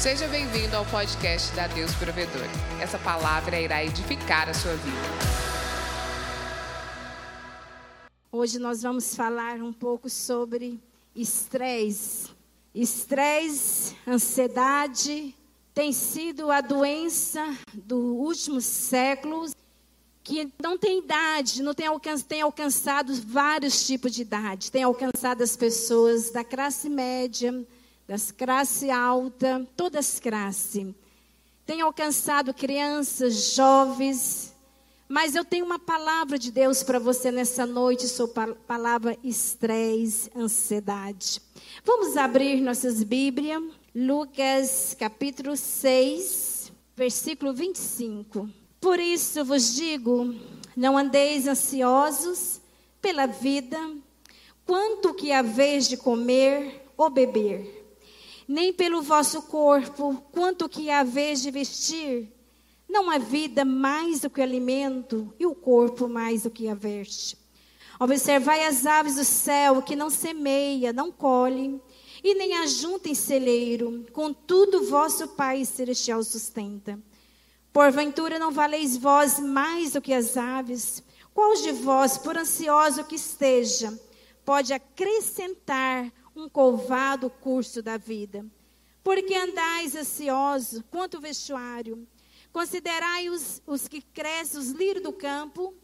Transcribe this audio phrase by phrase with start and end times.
[0.00, 2.46] Seja bem-vindo ao podcast da Deus Provedor.
[2.80, 4.96] Essa palavra irá edificar a sua vida.
[8.32, 10.80] Hoje nós vamos falar um pouco sobre
[11.14, 12.30] estresse.
[12.74, 15.34] Estresse, ansiedade,
[15.74, 19.54] tem sido a doença dos últimos séculos
[20.24, 25.42] que não tem idade, não tem, alcan tem alcançado vários tipos de idade, tem alcançado
[25.42, 27.52] as pessoas da classe média,
[28.10, 30.92] das classe alta, todas as classes.
[31.80, 34.52] Alcançado crianças, jovens.
[35.08, 40.28] Mas eu tenho uma palavra de Deus para você nessa noite, sobre a palavra estresse,
[40.34, 41.40] ansiedade.
[41.84, 43.62] Vamos abrir nossas Bíblias,
[43.94, 48.50] Lucas capítulo 6, versículo 25.
[48.80, 50.34] Por isso vos digo,
[50.76, 52.60] não andeis ansiosos
[53.00, 53.78] pela vida,
[54.66, 57.79] quanto que haveis de comer ou beber
[58.50, 62.32] nem pelo vosso corpo, quanto que há vez de vestir.
[62.88, 66.74] Não há vida mais do que o alimento, e o corpo mais do que a
[66.74, 67.38] veste.
[68.00, 71.80] Observai as aves do céu, que não semeia, não colhe,
[72.24, 76.98] e nem ajunta em celeiro, contudo vosso Pai celestial sustenta.
[77.72, 81.04] Porventura não valeis vós mais do que as aves?
[81.32, 83.96] Qual de vós, por ansioso que esteja,
[84.44, 88.44] pode acrescentar um couvado curso da vida.
[89.02, 92.06] Porque andais ansioso quanto o vestuário.
[92.52, 95.74] Considerai os, os que crescem, os lírios do campo,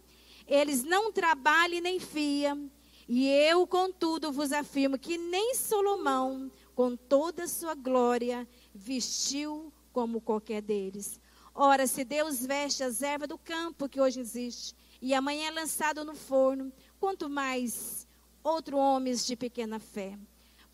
[0.47, 2.71] eles não trabalham nem fiam.
[3.09, 10.21] E eu, contudo, vos afirmo que nem Salomão, com toda a sua glória, vestiu como
[10.21, 11.21] qualquer deles.
[11.55, 16.05] Ora, se Deus veste as ervas do campo que hoje existe, e amanhã é lançado
[16.05, 18.07] no forno, quanto mais
[18.43, 20.19] outro homens de pequena fé.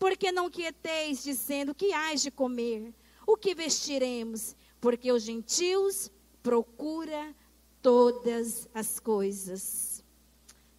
[0.03, 2.93] Porque não quieteis dizendo que hás de comer,
[3.25, 7.33] o que vestiremos, porque os gentios procura
[7.81, 10.03] todas as coisas.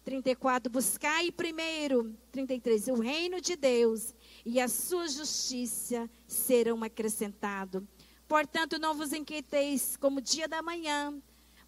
[0.03, 4.13] 34, buscai primeiro, 33, o reino de Deus
[4.45, 7.81] e a sua justiça serão acrescentados.
[8.27, 11.19] Portanto, não vos inquieteis como dia da manhã,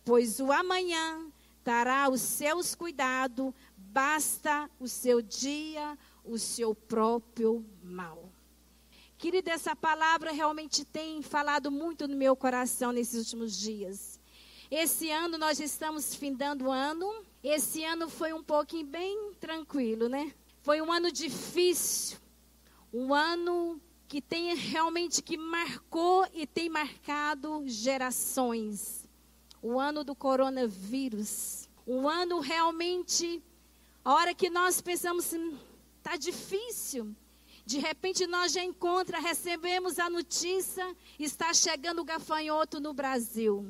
[0.06, 1.26] pois o amanhã
[1.66, 8.30] dará os seus cuidados, basta o seu dia o seu próprio mal.
[9.18, 14.20] Querida, essa palavra realmente tem falado muito no meu coração nesses últimos dias.
[14.70, 17.24] Esse ano nós estamos findando o ano.
[17.44, 20.34] Esse ano foi um pouquinho bem tranquilo, né?
[20.62, 22.18] Foi um ano difícil.
[22.94, 29.08] Um ano que tem realmente que marcou e tem marcado gerações.
[29.62, 31.68] O ano do coronavírus.
[31.88, 33.42] Um ano realmente
[34.08, 35.34] a hora que nós pensamos
[36.08, 37.14] Está difícil.
[37.66, 43.70] De repente nós já encontra, recebemos a notícia, está chegando o gafanhoto no Brasil.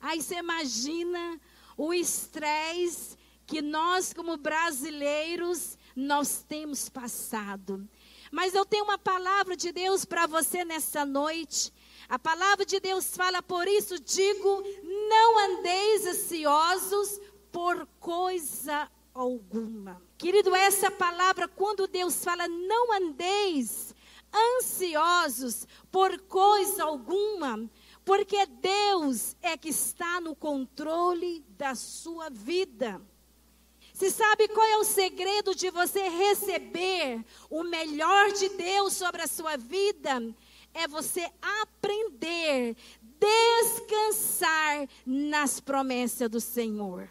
[0.00, 1.40] Aí você imagina
[1.76, 7.84] o estresse que nós como brasileiros nós temos passado.
[8.30, 11.72] Mas eu tenho uma palavra de Deus para você nessa noite.
[12.08, 14.62] A palavra de Deus fala, por isso digo,
[15.08, 20.00] não andeis ansiosos por coisa alguma.
[20.22, 23.92] Querido, essa palavra, quando Deus fala, não andeis
[24.32, 27.68] ansiosos por coisa alguma,
[28.04, 33.02] porque Deus é que está no controle da sua vida.
[33.92, 39.26] Você sabe qual é o segredo de você receber o melhor de Deus sobre a
[39.26, 40.22] sua vida?
[40.72, 41.28] É você
[41.64, 42.76] aprender,
[43.18, 47.10] descansar nas promessas do Senhor.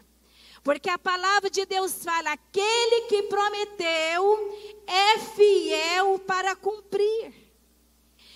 [0.62, 7.34] Porque a palavra de Deus fala: aquele que prometeu é fiel para cumprir.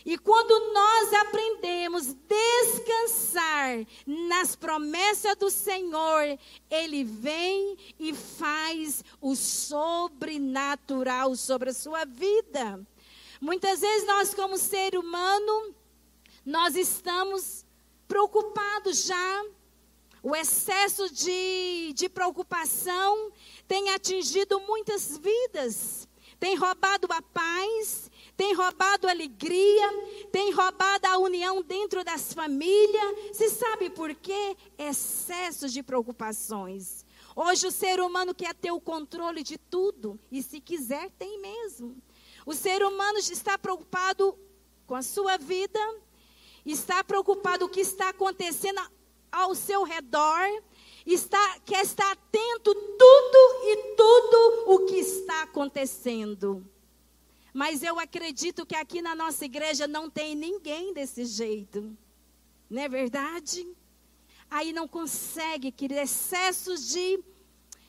[0.04, 6.38] E quando nós aprendemos descansar nas promessas do Senhor,
[6.70, 12.86] Ele vem e faz o sobrenatural sobre a sua vida.
[13.40, 15.74] Muitas vezes nós, como ser humano,
[16.44, 17.66] nós estamos
[18.06, 19.44] preocupados já
[20.26, 23.30] o excesso de, de preocupação
[23.68, 29.88] tem atingido muitas vidas, tem roubado a paz, tem roubado a alegria,
[30.32, 33.36] tem roubado a união dentro das famílias.
[33.36, 34.56] Se sabe por quê?
[34.76, 37.06] Excesso de preocupações.
[37.36, 42.02] Hoje o ser humano quer ter o controle de tudo, e se quiser, tem mesmo.
[42.44, 44.36] O ser humano está preocupado
[44.88, 45.78] com a sua vida,
[46.64, 48.80] está preocupado com o que está acontecendo
[49.30, 50.46] ao seu redor,
[51.04, 56.66] está, quer estar atento tudo e tudo o que está acontecendo.
[57.52, 61.96] Mas eu acredito que aqui na nossa igreja não tem ninguém desse jeito.
[62.68, 63.66] Não é verdade?
[64.50, 67.18] Aí não consegue, querido, excessos de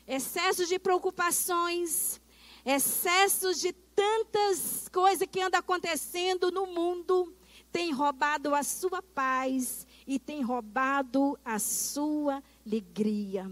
[0.06, 2.18] excessos de preocupações,
[2.64, 7.34] excessos de tantas coisas que andam acontecendo no mundo,
[7.70, 13.48] tem roubado a sua paz e tem roubado a sua alegria.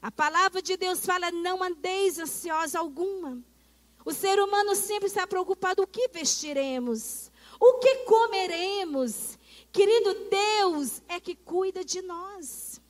[0.00, 3.38] A palavra de Deus fala: não andeis ansiosa alguma.
[4.04, 7.30] O ser humano sempre está preocupado: o que vestiremos?
[7.60, 9.38] O que comeremos?
[9.70, 12.80] Querido, Deus é que cuida de nós.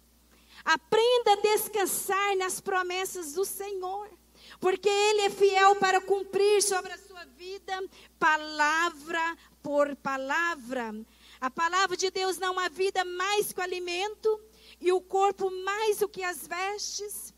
[0.65, 4.09] Aprenda a descansar nas promessas do Senhor,
[4.61, 7.83] porque Ele é fiel para cumprir sobre a sua vida,
[8.19, 10.95] palavra por palavra.
[11.43, 14.41] A palavra de Deus não há vida mais que o alimento,
[14.81, 17.35] e o corpo mais do que as vestes.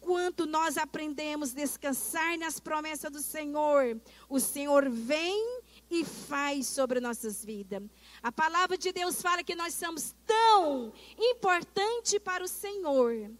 [0.00, 4.00] Quanto nós aprendemos a descansar nas promessas do Senhor,
[4.30, 5.60] o Senhor vem
[5.90, 7.82] e faz sobre nossas vidas.
[8.22, 13.30] A palavra de Deus fala que nós somos tão importante para o Senhor.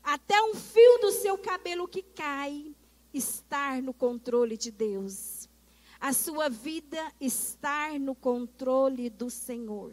[0.00, 2.72] Até um fio do seu cabelo que cai,
[3.12, 5.39] estar no controle de Deus.
[6.00, 9.92] A sua vida estar no controle do Senhor.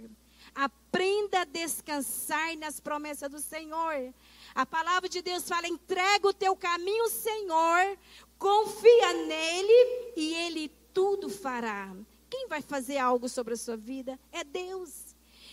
[0.55, 4.13] Aprenda a descansar nas promessas do Senhor.
[4.55, 7.97] A palavra de Deus fala: entrega o teu caminho, Senhor,
[8.39, 11.93] confia nele e ele tudo fará.
[12.29, 14.19] Quem vai fazer algo sobre a sua vida?
[14.31, 15.06] É Deus.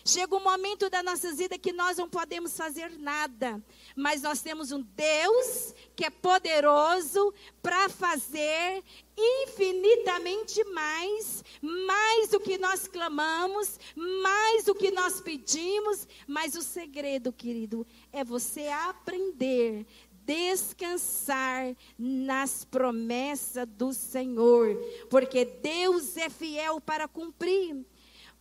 [0.07, 3.63] Chega um momento da nossa vida que nós não podemos fazer nada,
[3.97, 8.85] mas nós temos um Deus que é poderoso para fazer
[9.17, 17.33] infinitamente mais, mais do que nós clamamos, mais do que nós pedimos, mas o segredo,
[17.33, 19.87] querido, é você aprender
[20.27, 24.75] descansar nas promessas do Senhor,
[25.11, 27.85] porque Deus é fiel para cumprir.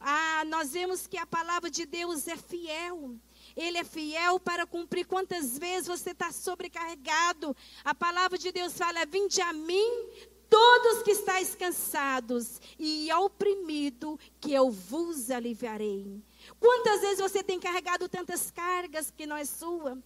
[0.06, 3.16] Ah, nós vemos que a palavra de Deus é fiel.
[3.56, 7.56] Ele é fiel para cumprir quantas vezes você está sobrecarregado.
[7.86, 10.10] A palavra de Deus fala: Vinde a mim,
[10.50, 16.22] todos que estáis cansados e oprimido, que eu vos aliviarei.
[16.60, 19.98] Quantas vezes você tem carregado tantas cargas que não é sua?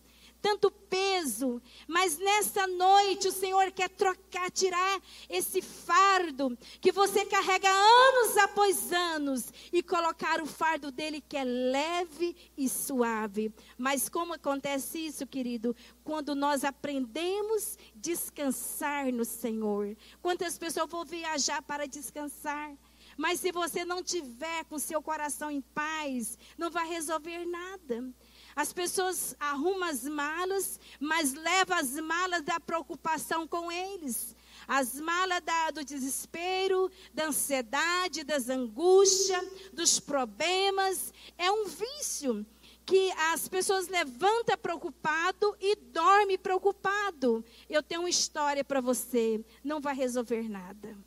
[0.41, 7.69] Tanto peso, mas nessa noite o Senhor quer trocar, tirar esse fardo que você carrega
[7.69, 13.53] anos após anos e colocar o fardo dele que é leve e suave.
[13.77, 15.75] Mas como acontece isso, querido?
[16.03, 19.95] Quando nós aprendemos a descansar no Senhor.
[20.21, 22.75] Quantas pessoas vão viajar para descansar?
[23.17, 28.13] Mas se você não tiver com seu coração em paz, não vai resolver nada.
[28.57, 34.35] As pessoas arrumam as malas, mas levam as malas da preocupação com eles.
[34.67, 41.13] As malas da, do desespero, da ansiedade, das angústias, dos problemas.
[41.37, 42.43] É um vício
[42.83, 47.45] que as pessoas levantam preocupado e dormem preocupado.
[47.69, 49.39] Eu tenho uma história para você.
[49.63, 50.97] Não vai resolver nada.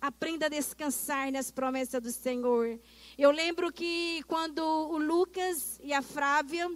[0.00, 2.80] Aprenda a descansar nas promessas do Senhor.
[3.16, 6.68] Eu lembro que quando o Lucas e a Frávia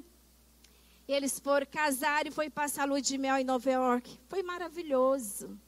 [1.13, 4.19] eles foram casar e foi passar a lua de mel em Nova York.
[4.29, 5.59] Foi maravilhoso.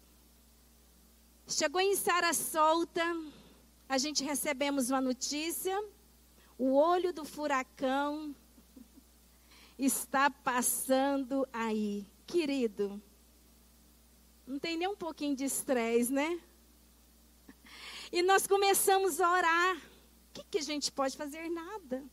[1.47, 3.03] Chegou em Sarasota,
[3.89, 5.77] a gente recebemos uma notícia.
[6.57, 8.35] O olho do furacão
[9.79, 12.07] está passando aí.
[12.27, 13.03] Querido,
[14.47, 16.41] não tem nem um pouquinho de estresse, né?
[18.11, 19.77] E nós começamos a orar.
[19.77, 19.81] O
[20.35, 21.49] que, que a gente pode fazer?
[21.51, 22.05] Nada.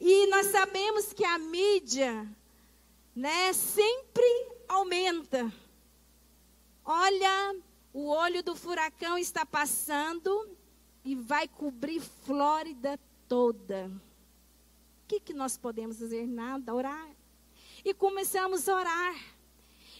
[0.00, 2.26] E nós sabemos que a mídia,
[3.14, 4.24] né, sempre
[4.68, 5.52] aumenta.
[6.84, 7.56] Olha,
[7.92, 10.56] o olho do furacão está passando
[11.04, 13.90] e vai cobrir Flórida toda.
[15.04, 16.26] O que, que nós podemos fazer?
[16.26, 17.10] Nada, orar.
[17.84, 19.16] E começamos a orar.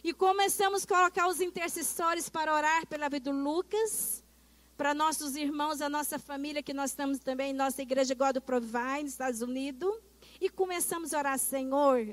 [0.05, 4.23] E começamos a colocar os intercessores para orar pela vida do Lucas
[4.79, 9.13] para nossos irmãos, a nossa família, que nós estamos também, nossa igreja God Provide, nos
[9.13, 9.93] Estados Unidos,
[10.41, 12.07] e começamos a orar, Senhor,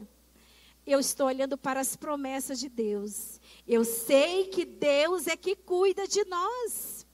[0.84, 3.39] eu estou olhando para as promessas de Deus.
[3.67, 7.05] Eu sei que Deus é que cuida de nós.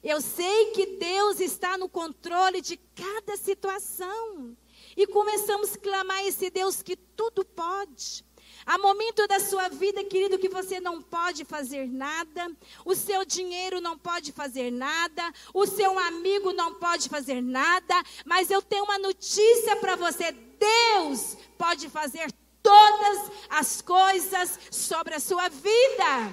[0.00, 4.56] Eu sei que Deus está no controle de cada situação.
[4.96, 8.24] E começamos a clamar esse Deus que tudo pode.
[8.70, 12.52] Há momento da sua vida, querido, que você não pode fazer nada,
[12.84, 18.48] o seu dinheiro não pode fazer nada, o seu amigo não pode fazer nada, mas
[18.48, 25.48] eu tenho uma notícia para você: Deus pode fazer todas as coisas sobre a sua
[25.48, 26.32] vida.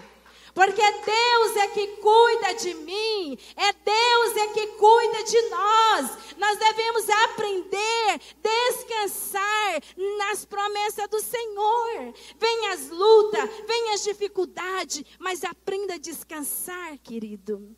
[0.57, 6.35] Porque Deus é que cuida de mim, é Deus é que cuida de nós.
[6.35, 9.83] Nós devemos aprender, descansar
[10.17, 12.11] nas promessas do Senhor.
[12.39, 17.77] Vem as lutas, vem as dificuldades, mas aprenda a descansar, querido.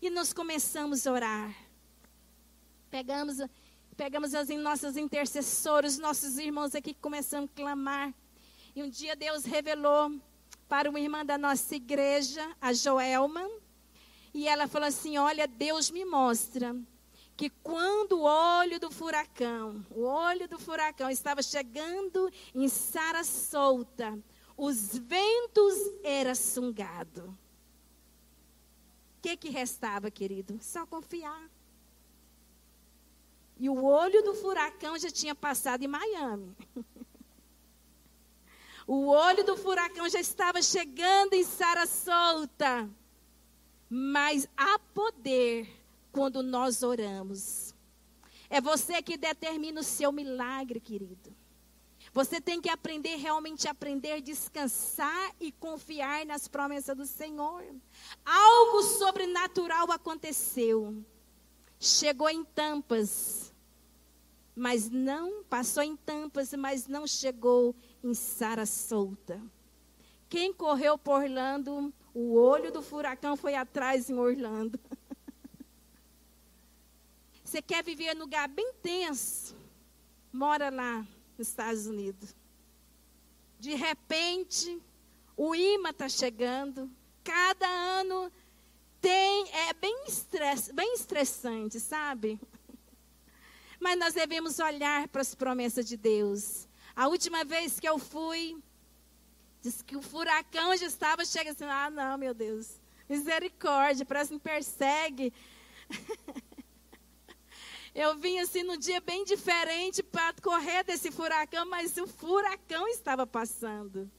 [0.00, 1.52] E nós começamos a orar.
[2.88, 3.38] Pegamos,
[3.96, 8.14] pegamos as nossas intercessoras, nossos irmãos aqui que começamos a clamar.
[8.76, 10.22] E um dia Deus revelou
[10.72, 13.46] para uma irmã da nossa igreja, a Joelma,
[14.32, 16.74] e ela falou assim: Olha, Deus me mostra
[17.36, 24.18] que quando o olho do furacão, o olho do furacão estava chegando em Sarasota,
[24.56, 27.24] os ventos eram sungados.
[27.24, 27.36] O
[29.20, 30.58] que, que restava, querido?
[30.62, 31.50] Só confiar.
[33.60, 36.56] E o olho do furacão já tinha passado em Miami.
[38.86, 42.88] O olho do furacão já estava chegando em Sarasota.
[43.88, 45.68] Mas há poder
[46.10, 47.74] quando nós oramos.
[48.48, 51.34] É você que determina o seu milagre, querido.
[52.12, 57.64] Você tem que aprender, realmente aprender, descansar e confiar nas promessas do Senhor.
[58.24, 61.02] Algo sobrenatural aconteceu.
[61.80, 63.52] Chegou em tampas,
[64.54, 69.40] mas não, passou em tampas, mas não chegou em Sarasota.
[70.28, 74.78] Quem correu por Orlando, o olho do furacão foi atrás em Orlando.
[77.44, 79.54] Você quer viver num lugar bem tenso?
[80.32, 81.06] Mora lá
[81.36, 82.34] nos Estados Unidos.
[83.58, 84.80] De repente,
[85.36, 86.90] o imã está chegando.
[87.22, 88.32] Cada ano
[89.00, 92.40] tem é bem, estress, bem estressante, sabe?
[93.78, 96.66] Mas nós devemos olhar para as promessas de Deus.
[96.94, 98.62] A última vez que eu fui,
[99.62, 102.80] disse que o furacão já estava chegando assim, ah, não, meu Deus.
[103.08, 105.32] Misericórdia, parece que me persegue.
[107.94, 113.26] eu vim assim no dia bem diferente para correr desse furacão, mas o furacão estava
[113.26, 114.10] passando.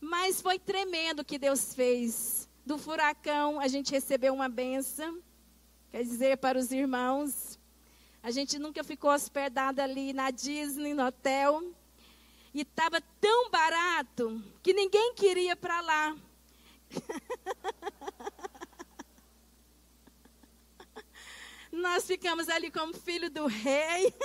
[0.00, 2.48] Mas foi tremendo o que Deus fez.
[2.64, 5.20] Do furacão, a gente recebeu uma benção.
[5.90, 7.58] Quer dizer, para os irmãos,
[8.22, 11.62] a gente nunca ficou hospedado ali na Disney, no hotel.
[12.52, 16.16] E estava tão barato que ninguém queria para lá.
[21.70, 24.12] Nós ficamos ali como filho do rei.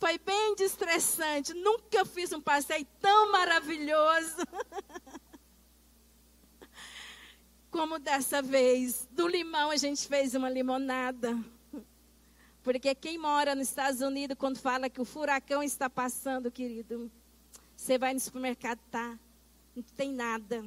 [0.00, 1.52] Foi bem destressante.
[1.54, 4.36] Nunca fiz um passeio tão maravilhoso.
[7.70, 9.08] Como dessa vez.
[9.10, 11.38] Do limão a gente fez uma limonada.
[12.64, 17.12] Porque quem mora nos Estados Unidos, quando fala que o furacão está passando, querido,
[17.76, 19.18] você vai no supermercado, tá?
[19.76, 20.64] Não tem nada.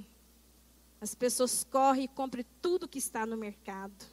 [1.01, 4.05] As pessoas correm e compram tudo que está no mercado.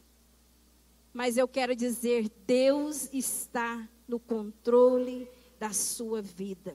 [1.12, 5.28] Mas eu quero dizer, Deus está no controle
[5.60, 6.74] da sua vida.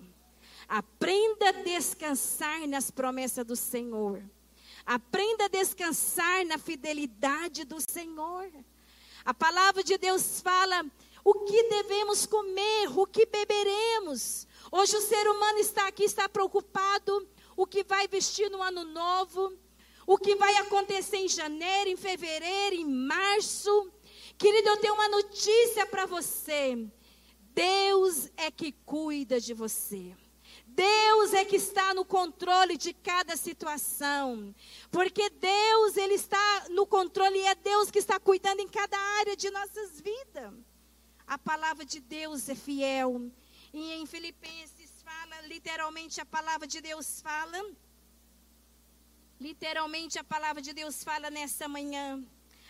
[0.67, 4.21] Aprenda a descansar nas promessas do Senhor.
[4.85, 8.51] Aprenda a descansar na fidelidade do Senhor.
[9.29, 10.83] A palavra de Deus fala
[11.23, 14.47] o que devemos comer, o que beberemos.
[14.71, 19.53] Hoje o ser humano está aqui, está preocupado o que vai vestir no ano novo,
[20.07, 23.91] o que vai acontecer em janeiro, em fevereiro, em março.
[24.35, 26.89] Querido, eu tenho uma notícia para você.
[27.53, 30.15] Deus é que cuida de você.
[30.79, 34.55] Deus é que está no controle de cada situação.
[34.89, 39.35] Porque Deus, Ele está no controle e é Deus que está cuidando em cada área
[39.35, 40.53] de nossas vidas.
[41.27, 43.29] A palavra de Deus é fiel.
[43.73, 47.59] E em Filipenses fala, literalmente a palavra de Deus fala.
[49.37, 52.23] Literalmente a palavra de Deus fala nessa manhã.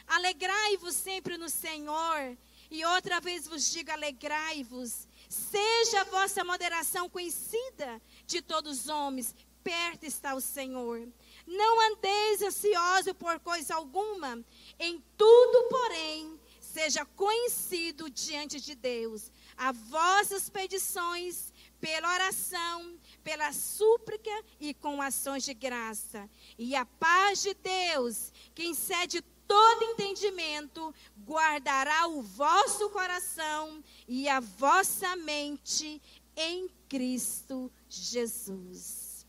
[0.07, 2.35] Alegrai-vos sempre no Senhor.
[2.71, 5.07] E outra vez vos digo: alegrai-vos.
[5.29, 11.07] Seja a vossa moderação conhecida de todos os homens, perto está o Senhor.
[11.45, 14.43] Não andeis ansioso por coisa alguma,
[14.79, 24.31] em tudo, porém, seja conhecido diante de Deus as vossas petições pela oração, pela súplica
[24.59, 26.29] e com ações de graça.
[26.57, 30.93] E a paz de Deus, que excede todo entendimento,
[31.25, 35.99] guardará o vosso coração e a vossa mente
[36.37, 39.25] em Cristo Jesus.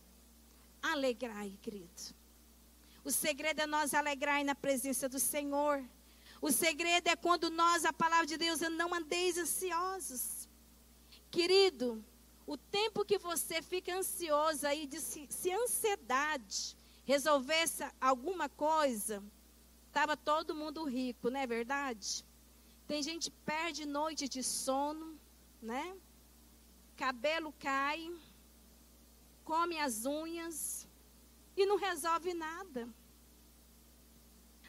[0.79, 2.13] Alegrai, querido.
[3.03, 5.83] O segredo é nós alegrar na presença do Senhor.
[6.39, 10.47] O segredo é quando nós, a palavra de Deus, não andeis ansiosos.
[11.31, 12.03] Querido,
[12.45, 19.23] o tempo que você fica ansioso aí, de se, se ansiedade, resolvesse alguma coisa,
[19.91, 22.25] estava todo mundo rico, não é verdade?
[22.87, 25.19] Tem gente que perde noite de sono,
[25.61, 25.95] né?
[26.95, 28.09] Cabelo cai,
[29.43, 30.87] come as unhas
[31.57, 32.87] e não resolve nada.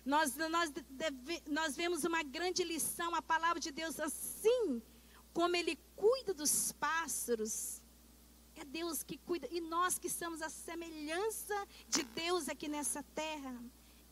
[0.05, 4.83] Nós, nós, deve, nós vemos uma grande lição, a palavra de Deus, assim
[5.33, 7.81] como Ele cuida dos pássaros.
[8.57, 9.47] É Deus que cuida.
[9.53, 11.55] E nós que somos a semelhança
[11.89, 13.55] de Deus aqui nessa terra,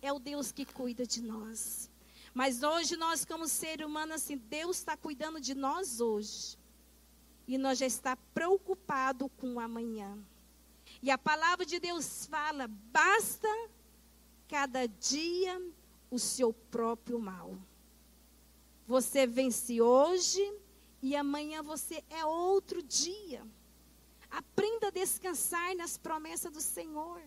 [0.02, 1.90] é o Deus que cuida de nós.
[2.32, 6.58] Mas hoje nós, como ser humano, assim, Deus está cuidando de nós hoje.
[7.46, 10.16] E nós já está preocupado com o amanhã.
[11.02, 13.48] E a palavra de Deus fala: basta
[14.48, 15.60] cada dia
[16.10, 17.56] o seu próprio mal.
[18.86, 20.42] Você vence hoje
[21.02, 23.46] e amanhã você é outro dia.
[24.30, 27.20] Aprenda a descansar nas promessas do Senhor.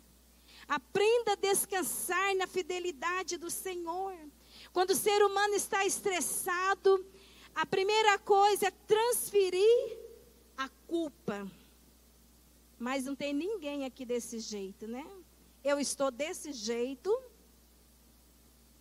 [0.74, 4.16] Aprenda a descansar na fidelidade do Senhor.
[4.72, 7.06] Quando o ser humano está estressado,
[7.54, 10.00] a primeira coisa é transferir
[10.58, 11.48] a culpa.
[12.80, 15.06] Mas não tem ninguém aqui desse jeito, né?
[15.64, 17.12] Eu estou desse jeito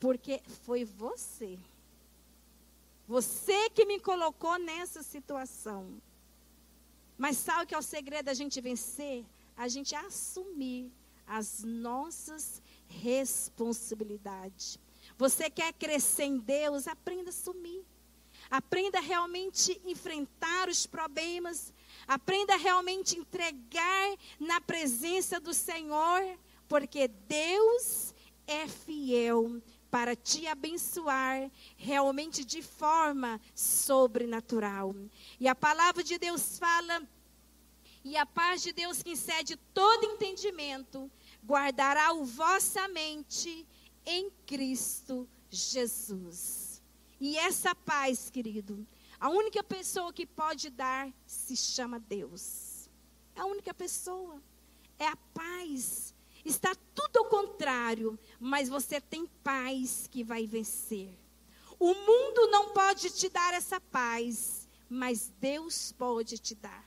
[0.01, 1.59] porque foi você.
[3.07, 6.01] Você que me colocou nessa situação.
[7.19, 9.27] Mas sabe o que é o segredo da gente vencer?
[9.55, 10.91] A gente assumir
[11.33, 14.79] as nossas responsabilidades.
[15.17, 16.87] Você quer crescer em Deus?
[16.87, 17.87] Aprenda a assumir.
[18.51, 21.73] Aprenda a realmente enfrentar os problemas.
[22.07, 26.39] Aprenda a realmente entregar na presença do Senhor.
[26.69, 28.15] Porque Deus
[28.47, 34.95] é fiel para te abençoar realmente de forma sobrenatural.
[35.41, 37.03] E a palavra de Deus fala,
[38.05, 41.11] e a paz de Deus que excede todo entendimento,
[41.45, 43.67] guardará o vossa mente
[44.05, 46.83] em Cristo Jesus.
[47.21, 48.87] E essa paz, querido,
[49.19, 52.89] a única pessoa que pode dar se chama Deus.
[53.35, 54.43] É a única pessoa.
[54.99, 56.13] É a paz
[56.45, 61.17] Está tudo ao contrário, mas você tem paz que vai vencer.
[61.79, 66.85] O mundo não pode te dar essa paz, mas Deus pode te dar.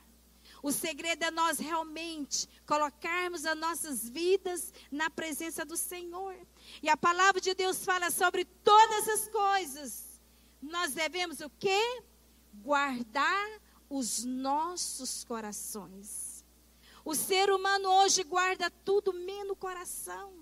[0.62, 6.36] O segredo é nós realmente colocarmos as nossas vidas na presença do Senhor.
[6.82, 10.20] E a palavra de Deus fala sobre todas as coisas.
[10.60, 12.02] Nós devemos o quê?
[12.54, 16.44] Guardar os nossos corações.
[17.04, 20.32] O ser humano hoje guarda tudo menos o coração.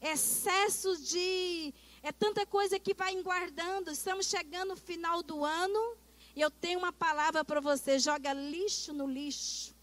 [0.00, 1.74] Excesso de.
[2.02, 3.90] É tanta coisa que vai guardando.
[3.90, 5.96] Estamos chegando no final do ano.
[6.36, 9.74] E eu tenho uma palavra para você: joga lixo no lixo.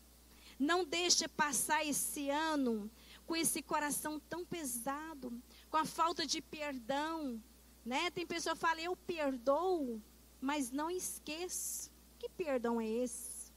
[0.59, 2.89] Não deixe passar esse ano
[3.25, 5.33] com esse coração tão pesado,
[5.69, 7.41] com a falta de perdão.
[7.83, 8.11] Né?
[8.11, 9.99] Tem pessoa que fala, eu perdoo,
[10.39, 11.91] mas não esqueço.
[12.19, 13.51] Que perdão é esse?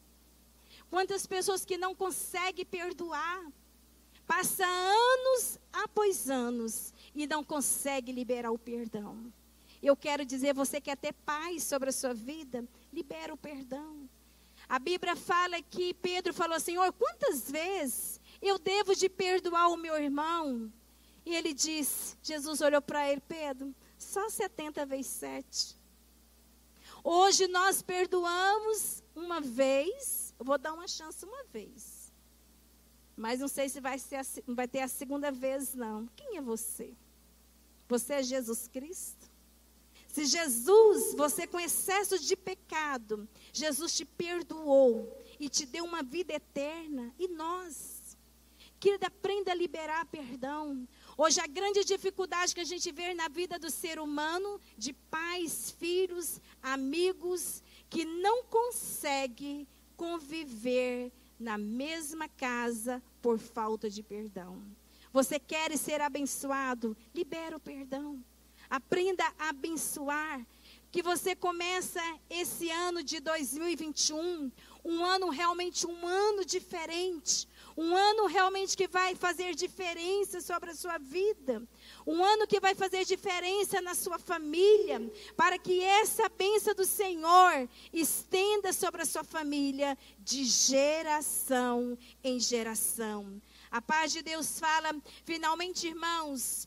[0.88, 3.46] Quantas pessoas que não conseguem perdoar,
[4.26, 9.32] passa anos após anos e não consegue liberar o perdão.
[9.86, 12.64] Eu quero dizer, você quer ter paz sobre a sua vida?
[12.92, 14.08] Libera o perdão.
[14.68, 19.96] A Bíblia fala que Pedro falou, Senhor, quantas vezes eu devo de perdoar o meu
[19.96, 20.72] irmão?
[21.24, 25.76] E ele disse, Jesus olhou para ele, Pedro, só 70 vezes 7.
[27.04, 32.12] Hoje nós perdoamos uma vez eu vou dar uma chance uma vez.
[33.16, 36.06] Mas não sei se vai, ser a, vai ter a segunda vez, não.
[36.14, 36.94] Quem é você?
[37.88, 39.30] Você é Jesus Cristo?
[40.16, 46.32] Se Jesus, você com excesso de pecado, Jesus te perdoou e te deu uma vida
[46.32, 48.16] eterna, e nós?
[48.80, 50.88] Querida, aprenda a liberar perdão.
[51.18, 55.72] Hoje a grande dificuldade que a gente vê na vida do ser humano, de pais,
[55.72, 64.62] filhos, amigos, que não consegue conviver na mesma casa por falta de perdão.
[65.12, 66.96] Você quer ser abençoado?
[67.14, 68.24] Libera o perdão.
[68.68, 70.44] Aprenda a abençoar.
[70.90, 72.00] Que você começa
[72.30, 74.50] esse ano de 2021,
[74.84, 80.74] um ano realmente um ano diferente, um ano realmente que vai fazer diferença sobre a
[80.74, 81.62] sua vida.
[82.06, 87.68] Um ano que vai fazer diferença na sua família, para que essa bênção do Senhor
[87.92, 93.42] estenda sobre a sua família de geração em geração.
[93.70, 96.66] A paz de Deus fala, finalmente, irmãos,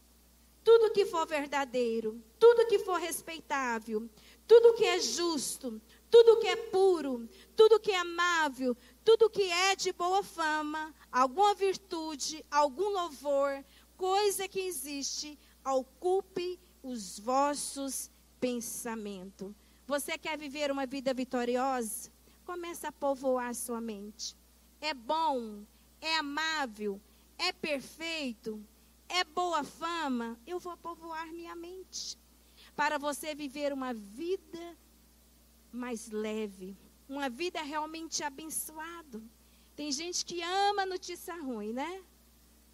[0.69, 4.07] tudo que for verdadeiro, tudo que for respeitável,
[4.47, 9.75] tudo que é justo, tudo que é puro, tudo que é amável, tudo que é
[9.75, 13.65] de boa fama, alguma virtude, algum louvor,
[13.97, 19.51] coisa que existe, ocupe os vossos pensamentos.
[19.87, 22.11] Você quer viver uma vida vitoriosa?
[22.45, 24.37] Começa a povoar sua mente.
[24.79, 25.63] É bom,
[25.99, 27.01] é amável,
[27.39, 28.63] é perfeito,
[29.09, 30.39] é boa fama.
[30.45, 32.17] Eu vou povoar minha mente
[32.75, 34.77] para você viver uma vida
[35.71, 39.21] mais leve, uma vida realmente abençoada.
[39.75, 42.03] Tem gente que ama notícia ruim, né?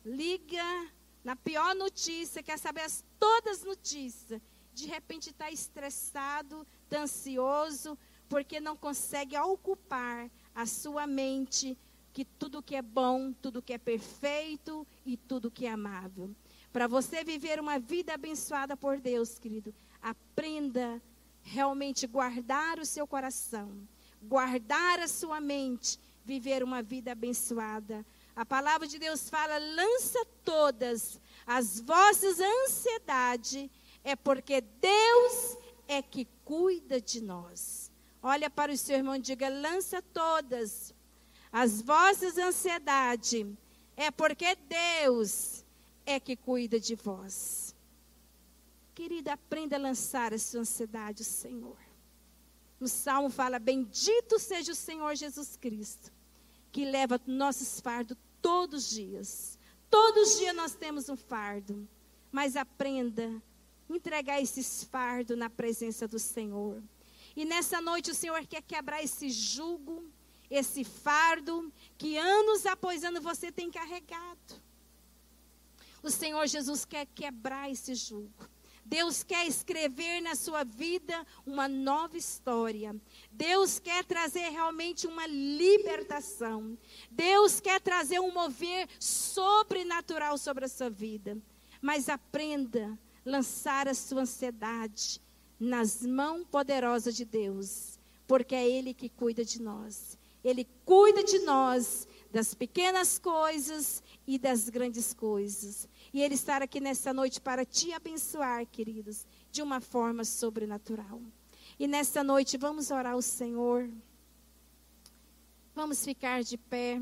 [0.03, 0.91] Liga
[1.23, 4.41] na pior notícia, quer saber as, todas as notícias.
[4.73, 11.77] De repente está estressado, está ansioso, porque não consegue ocupar a sua mente
[12.15, 16.33] que tudo que é bom, tudo que é perfeito e tudo que é amável.
[16.71, 21.01] Para você viver uma vida abençoada por Deus, querido, aprenda
[21.43, 23.85] realmente guardar o seu coração,
[24.23, 28.05] guardar a sua mente, viver uma vida abençoada.
[28.33, 33.69] A palavra de Deus fala: lança todas as vossas ansiedades,
[34.05, 37.91] é porque Deus é que cuida de nós.
[38.23, 40.94] Olha para o seu irmão e diga: lança todas
[41.57, 43.47] as vossas ansiedades,
[43.95, 45.63] é porque Deus
[46.05, 47.73] é que cuida de vós.
[48.93, 51.77] Querida, aprenda a lançar a sua ansiedade Senhor.
[52.77, 56.11] No Salmo fala: Bendito seja o Senhor Jesus Cristo,
[56.73, 59.57] que leva nossos fardos todos os dias.
[59.89, 61.87] Todos os dias nós temos um fardo.
[62.33, 63.41] Mas aprenda
[63.89, 66.83] a entregar esses fardos na presença do Senhor.
[67.33, 70.03] E nessa noite o Senhor quer quebrar esse jugo,
[70.49, 74.61] esse fardo que anos após ano você tem carregado.
[76.03, 78.49] O Senhor Jesus quer quebrar esse jugo.
[78.85, 82.95] Deus quer escrever na sua vida uma nova história.
[83.31, 86.77] Deus quer trazer realmente uma libertação.
[87.09, 91.35] Deus quer trazer um mover sobrenatural sobre a sua vida.
[91.81, 92.91] Mas aprenda
[93.25, 95.19] a lançar a sua ansiedade
[95.59, 100.15] nas mãos poderosas de Deus, porque é Ele que cuida de nós.
[100.45, 106.79] Ele cuida de nós das pequenas coisas e das grandes coisas e Ele estar aqui
[106.79, 111.21] nessa noite para te abençoar, queridos, de uma forma sobrenatural.
[111.77, 113.89] E nessa noite vamos orar ao Senhor.
[115.73, 117.01] Vamos ficar de pé.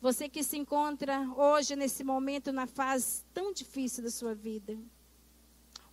[0.00, 4.78] Você que se encontra hoje, nesse momento, na fase tão difícil da sua vida.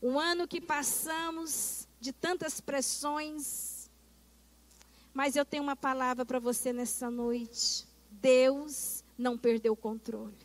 [0.02, 3.79] Um ano que passamos de tantas pressões.
[5.14, 7.88] Mas eu tenho uma palavra para você nessa noite.
[8.12, 10.38] Deus não perdeu o controle.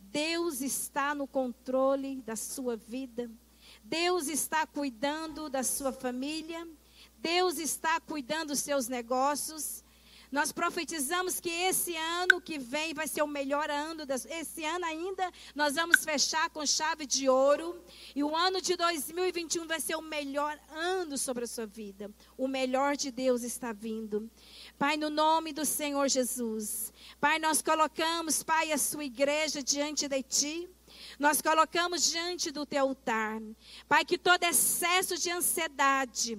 [0.00, 3.30] Deus está no controle da sua vida.
[3.84, 6.66] Deus está cuidando da sua família.
[7.18, 9.84] Deus está cuidando dos seus negócios.
[10.30, 14.04] Nós profetizamos que esse ano que vem vai ser o melhor ano.
[14.28, 17.82] Esse ano ainda nós vamos fechar com chave de ouro.
[18.14, 22.10] E o ano de 2021 vai ser o melhor ano sobre a sua vida.
[22.36, 24.30] O melhor de Deus está vindo.
[24.78, 26.92] Pai, no nome do Senhor Jesus.
[27.20, 30.68] Pai, nós colocamos, Pai, a sua igreja diante de Ti.
[31.18, 33.40] Nós colocamos diante do teu altar.
[33.88, 36.38] Pai, que todo excesso de ansiedade,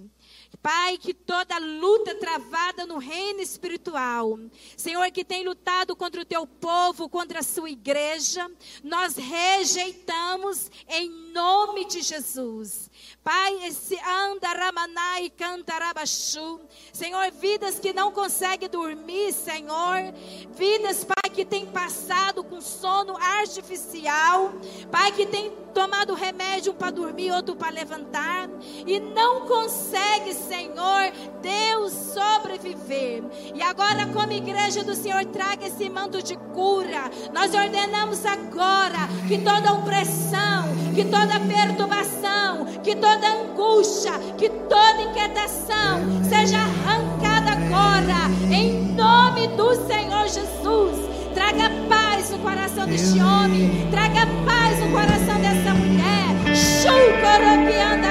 [0.62, 4.38] Pai, que toda luta travada no reino espiritual,
[4.76, 8.50] Senhor, que tem lutado contra o teu povo, contra a sua igreja,
[8.84, 12.89] nós rejeitamos em nome de Jesus.
[13.24, 16.62] Pai, esse anda ramanai cantarabachu.
[16.94, 20.14] Senhor, vidas que não conseguem dormir, Senhor.
[20.56, 24.52] Vidas, Pai, que tem passado com sono artificial.
[24.92, 28.50] Pai, que tem tomado remédio para dormir, outro para levantar.
[28.86, 33.24] E não consegue, Senhor, Deus sobreviver.
[33.54, 37.10] E agora, como igreja do Senhor, traga esse manto de cura.
[37.34, 45.04] Nós ordenamos agora que toda opressão, que toda perturbação, que que toda angústia, que toda
[45.04, 50.98] inquietação seja arrancada agora, em nome do Senhor Jesus.
[51.36, 56.56] Traga paz no coração deste homem, traga paz no coração dessa mulher.
[56.56, 58.08] Chucoropiando